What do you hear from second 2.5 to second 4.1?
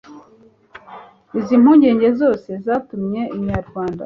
zatumye Inyarwanda